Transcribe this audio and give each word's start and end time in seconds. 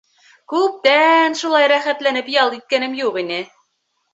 Күптән 0.53 1.37
шулай 1.41 1.67
рәхәтләнеп 1.73 2.33
ял 2.37 2.59
иткәнем 2.61 2.99
юҡ 3.03 3.25
ине. 3.25 3.43